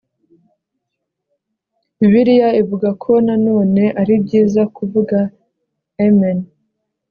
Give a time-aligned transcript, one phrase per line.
[1.99, 5.17] bibiliya ivuga ko nanone ari byiza kuvuga
[6.05, 6.37] amen